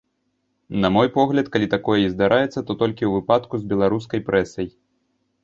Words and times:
На 0.85 0.89
мой 0.95 1.09
погляд, 1.17 1.51
калі 1.55 1.67
такое 1.75 1.99
і 2.05 2.07
здараецца, 2.15 2.49
то 2.57 2.65
толькі 2.81 3.03
ў 3.09 3.13
выпадку 3.17 3.53
з 3.61 3.71
беларускай 3.75 4.27
прэсай. 4.33 4.67